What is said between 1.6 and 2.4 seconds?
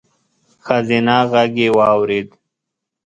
يې واورېد: